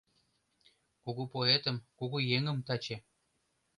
Кугу 1.03 1.23
поэтым, 1.33 1.75
кугу 1.97 2.17
еҥым 2.37 2.57
таче 2.67 2.97